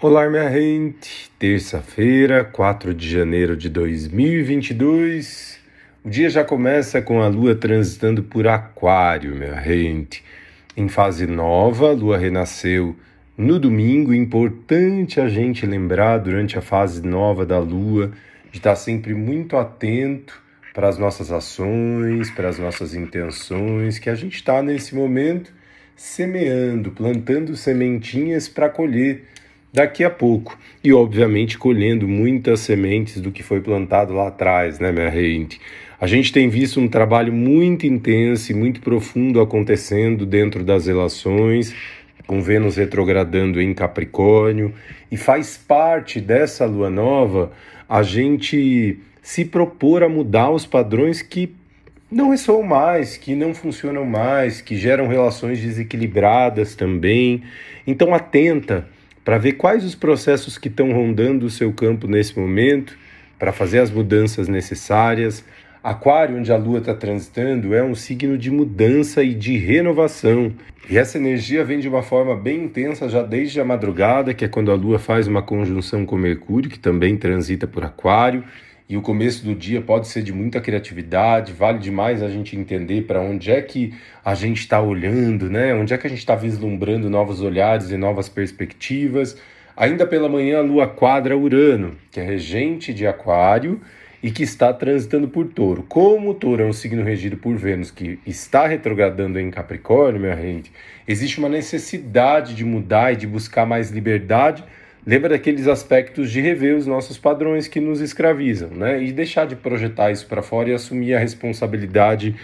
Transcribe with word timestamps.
Olá, 0.00 0.30
minha 0.30 0.48
gente! 0.48 1.28
Terça-feira, 1.40 2.44
4 2.44 2.94
de 2.94 3.10
janeiro 3.10 3.56
de 3.56 3.68
2022. 3.68 5.58
O 6.04 6.08
dia 6.08 6.30
já 6.30 6.44
começa 6.44 7.02
com 7.02 7.20
a 7.20 7.26
lua 7.26 7.56
transitando 7.56 8.22
por 8.22 8.46
Aquário, 8.46 9.34
minha 9.34 9.60
gente. 9.60 10.22
Em 10.76 10.88
fase 10.88 11.26
nova, 11.26 11.90
a 11.90 11.92
lua 11.92 12.16
renasceu 12.16 12.94
no 13.36 13.58
domingo. 13.58 14.14
Importante 14.14 15.20
a 15.20 15.28
gente 15.28 15.66
lembrar 15.66 16.18
durante 16.18 16.56
a 16.56 16.62
fase 16.62 17.04
nova 17.04 17.44
da 17.44 17.58
lua 17.58 18.12
de 18.52 18.58
estar 18.58 18.76
sempre 18.76 19.14
muito 19.14 19.56
atento 19.56 20.40
para 20.72 20.86
as 20.86 20.96
nossas 20.96 21.32
ações, 21.32 22.30
para 22.30 22.48
as 22.48 22.56
nossas 22.56 22.94
intenções, 22.94 23.98
que 23.98 24.08
a 24.08 24.14
gente 24.14 24.36
está 24.36 24.62
nesse 24.62 24.94
momento 24.94 25.52
semeando, 25.96 26.92
plantando 26.92 27.56
sementinhas 27.56 28.46
para 28.46 28.68
colher 28.68 29.24
daqui 29.72 30.04
a 30.04 30.10
pouco. 30.10 30.58
E, 30.82 30.92
obviamente, 30.92 31.58
colhendo 31.58 32.06
muitas 32.06 32.60
sementes 32.60 33.20
do 33.20 33.30
que 33.30 33.42
foi 33.42 33.60
plantado 33.60 34.14
lá 34.14 34.28
atrás, 34.28 34.78
né, 34.78 34.92
minha 34.92 35.10
gente? 35.10 35.60
A 36.00 36.06
gente 36.06 36.32
tem 36.32 36.48
visto 36.48 36.80
um 36.80 36.88
trabalho 36.88 37.32
muito 37.32 37.86
intenso 37.86 38.52
e 38.52 38.54
muito 38.54 38.80
profundo 38.80 39.40
acontecendo 39.40 40.24
dentro 40.24 40.62
das 40.62 40.86
relações, 40.86 41.74
com 42.26 42.40
Vênus 42.40 42.76
retrogradando 42.76 43.60
em 43.60 43.74
Capricórnio, 43.74 44.72
e 45.10 45.16
faz 45.16 45.56
parte 45.56 46.20
dessa 46.20 46.66
lua 46.66 46.90
nova 46.90 47.50
a 47.88 48.02
gente 48.02 48.98
se 49.22 49.44
propor 49.44 50.02
a 50.02 50.08
mudar 50.08 50.50
os 50.50 50.66
padrões 50.66 51.22
que 51.22 51.54
não 52.10 52.30
ressoam 52.30 52.62
mais, 52.62 53.16
que 53.16 53.34
não 53.34 53.54
funcionam 53.54 54.04
mais, 54.04 54.60
que 54.60 54.76
geram 54.76 55.08
relações 55.08 55.60
desequilibradas 55.60 56.74
também. 56.74 57.42
Então, 57.86 58.14
atenta 58.14 58.86
para 59.28 59.36
ver 59.36 59.52
quais 59.52 59.84
os 59.84 59.94
processos 59.94 60.56
que 60.56 60.68
estão 60.68 60.90
rondando 60.90 61.44
o 61.44 61.50
seu 61.50 61.70
campo 61.70 62.06
nesse 62.06 62.38
momento, 62.38 62.96
para 63.38 63.52
fazer 63.52 63.78
as 63.78 63.90
mudanças 63.90 64.48
necessárias. 64.48 65.44
Aquário, 65.84 66.38
onde 66.38 66.50
a 66.50 66.56
Lua 66.56 66.78
está 66.78 66.94
transitando, 66.94 67.74
é 67.74 67.84
um 67.84 67.94
signo 67.94 68.38
de 68.38 68.50
mudança 68.50 69.22
e 69.22 69.34
de 69.34 69.58
renovação. 69.58 70.50
E 70.88 70.96
essa 70.96 71.18
energia 71.18 71.62
vem 71.62 71.78
de 71.78 71.86
uma 71.86 72.02
forma 72.02 72.34
bem 72.34 72.64
intensa 72.64 73.06
já 73.06 73.22
desde 73.22 73.60
a 73.60 73.66
madrugada, 73.66 74.32
que 74.32 74.46
é 74.46 74.48
quando 74.48 74.72
a 74.72 74.74
Lua 74.74 74.98
faz 74.98 75.26
uma 75.26 75.42
conjunção 75.42 76.06
com 76.06 76.16
Mercúrio, 76.16 76.70
que 76.70 76.78
também 76.78 77.14
transita 77.14 77.66
por 77.66 77.84
Aquário 77.84 78.42
e 78.88 78.96
o 78.96 79.02
começo 79.02 79.44
do 79.44 79.54
dia 79.54 79.82
pode 79.82 80.08
ser 80.08 80.22
de 80.22 80.32
muita 80.32 80.60
criatividade, 80.60 81.52
vale 81.52 81.78
demais 81.78 82.22
a 82.22 82.30
gente 82.30 82.56
entender 82.56 83.02
para 83.02 83.20
onde 83.20 83.50
é 83.50 83.60
que 83.60 83.92
a 84.24 84.34
gente 84.34 84.60
está 84.60 84.80
olhando, 84.80 85.50
né? 85.50 85.74
Onde 85.74 85.92
é 85.92 85.98
que 85.98 86.06
a 86.06 86.10
gente 86.10 86.20
está 86.20 86.34
vislumbrando 86.34 87.10
novos 87.10 87.42
olhares 87.42 87.90
e 87.90 87.98
novas 87.98 88.30
perspectivas. 88.30 89.36
Ainda 89.76 90.06
pela 90.06 90.28
manhã, 90.28 90.58
a 90.58 90.62
Lua 90.62 90.88
quadra 90.88 91.36
Urano, 91.36 91.96
que 92.10 92.18
é 92.18 92.22
regente 92.22 92.94
de 92.94 93.06
Aquário 93.06 93.78
e 94.22 94.30
que 94.30 94.42
está 94.42 94.72
transitando 94.72 95.28
por 95.28 95.46
Touro. 95.48 95.82
Como 95.82 96.30
o 96.30 96.34
Touro 96.34 96.62
é 96.62 96.66
um 96.66 96.72
signo 96.72 97.04
regido 97.04 97.36
por 97.36 97.56
Vênus 97.56 97.90
que 97.90 98.18
está 98.26 98.66
retrogradando 98.66 99.38
em 99.38 99.50
Capricórnio, 99.50 100.20
minha 100.20 100.34
gente, 100.34 100.72
existe 101.06 101.38
uma 101.38 101.48
necessidade 101.48 102.54
de 102.54 102.64
mudar 102.64 103.12
e 103.12 103.16
de 103.16 103.26
buscar 103.26 103.66
mais 103.66 103.90
liberdade 103.90 104.64
Lembra 105.08 105.30
daqueles 105.30 105.66
aspectos 105.66 106.30
de 106.30 106.38
rever 106.38 106.76
os 106.76 106.86
nossos 106.86 107.16
padrões 107.16 107.66
que 107.66 107.80
nos 107.80 108.02
escravizam, 108.02 108.68
né? 108.68 109.02
E 109.02 109.10
deixar 109.10 109.46
de 109.46 109.56
projetar 109.56 110.10
isso 110.10 110.26
para 110.26 110.42
fora 110.42 110.68
e 110.68 110.74
assumir 110.74 111.14
a 111.14 111.18
responsabilidade 111.18 112.36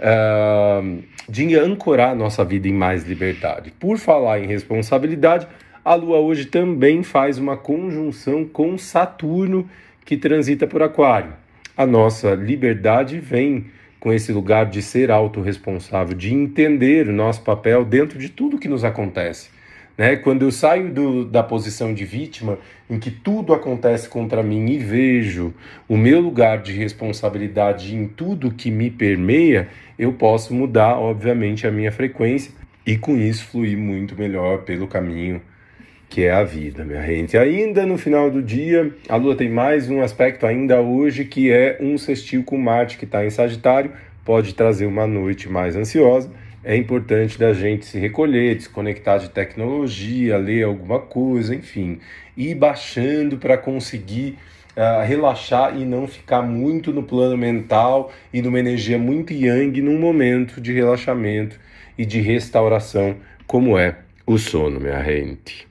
uh, 0.00 1.00
de 1.28 1.54
ancorar 1.54 2.16
nossa 2.16 2.44
vida 2.44 2.66
em 2.66 2.72
mais 2.72 3.04
liberdade. 3.04 3.70
Por 3.78 3.98
falar 3.98 4.40
em 4.40 4.48
responsabilidade, 4.48 5.46
a 5.84 5.94
Lua 5.94 6.18
hoje 6.18 6.46
também 6.46 7.04
faz 7.04 7.38
uma 7.38 7.56
conjunção 7.56 8.44
com 8.44 8.76
Saturno 8.76 9.70
que 10.04 10.16
transita 10.16 10.66
por 10.66 10.82
Aquário. 10.82 11.34
A 11.76 11.86
nossa 11.86 12.34
liberdade 12.34 13.20
vem 13.20 13.66
com 14.00 14.12
esse 14.12 14.32
lugar 14.32 14.66
de 14.66 14.82
ser 14.82 15.12
autorresponsável, 15.12 16.16
de 16.16 16.34
entender 16.34 17.08
o 17.08 17.12
nosso 17.12 17.42
papel 17.42 17.84
dentro 17.84 18.18
de 18.18 18.28
tudo 18.28 18.58
que 18.58 18.66
nos 18.66 18.82
acontece. 18.82 19.56
Né? 19.98 20.14
Quando 20.14 20.42
eu 20.42 20.52
saio 20.52 20.90
do, 20.90 21.24
da 21.24 21.42
posição 21.42 21.92
de 21.92 22.04
vítima, 22.04 22.56
em 22.88 23.00
que 23.00 23.10
tudo 23.10 23.52
acontece 23.52 24.08
contra 24.08 24.44
mim 24.44 24.70
e 24.70 24.78
vejo 24.78 25.52
o 25.88 25.96
meu 25.96 26.20
lugar 26.20 26.62
de 26.62 26.72
responsabilidade 26.72 27.96
em 27.96 28.06
tudo 28.06 28.52
que 28.52 28.70
me 28.70 28.88
permeia, 28.88 29.68
eu 29.98 30.12
posso 30.12 30.54
mudar, 30.54 30.96
obviamente, 30.96 31.66
a 31.66 31.72
minha 31.72 31.90
frequência 31.90 32.52
e 32.86 32.96
com 32.96 33.18
isso 33.18 33.44
fluir 33.44 33.76
muito 33.76 34.16
melhor 34.16 34.58
pelo 34.58 34.86
caminho 34.86 35.42
que 36.08 36.24
é 36.24 36.30
a 36.30 36.42
vida, 36.42 36.86
minha 36.86 37.02
gente. 37.02 37.36
Ainda 37.36 37.84
no 37.84 37.98
final 37.98 38.30
do 38.30 38.42
dia, 38.42 38.90
a 39.10 39.16
Lua 39.16 39.36
tem 39.36 39.50
mais 39.50 39.90
um 39.90 40.00
aspecto 40.00 40.46
ainda 40.46 40.80
hoje 40.80 41.26
que 41.26 41.50
é 41.50 41.76
um 41.82 41.98
sextil 41.98 42.42
com 42.44 42.56
Marte 42.56 42.96
que 42.96 43.04
está 43.04 43.26
em 43.26 43.30
Sagitário, 43.30 43.92
pode 44.24 44.54
trazer 44.54 44.86
uma 44.86 45.06
noite 45.06 45.50
mais 45.50 45.76
ansiosa 45.76 46.30
é 46.68 46.76
importante 46.76 47.38
da 47.38 47.54
gente 47.54 47.86
se 47.86 47.98
recolher, 47.98 48.54
desconectar 48.54 49.18
de 49.18 49.30
tecnologia, 49.30 50.36
ler 50.36 50.64
alguma 50.64 50.98
coisa, 50.98 51.54
enfim, 51.54 51.98
ir 52.36 52.54
baixando 52.54 53.38
para 53.38 53.56
conseguir 53.56 54.36
uh, 54.76 55.02
relaxar 55.02 55.74
e 55.78 55.86
não 55.86 56.06
ficar 56.06 56.42
muito 56.42 56.92
no 56.92 57.02
plano 57.02 57.38
mental 57.38 58.12
e 58.30 58.42
numa 58.42 58.58
energia 58.58 58.98
muito 58.98 59.32
yang 59.32 59.80
num 59.80 59.98
momento 59.98 60.60
de 60.60 60.70
relaxamento 60.70 61.58
e 61.96 62.04
de 62.04 62.20
restauração, 62.20 63.16
como 63.46 63.78
é 63.78 63.96
o 64.26 64.36
sono, 64.36 64.78
minha 64.78 65.02
gente. 65.02 65.66